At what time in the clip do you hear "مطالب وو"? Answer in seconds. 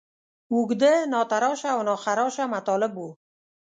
2.53-3.09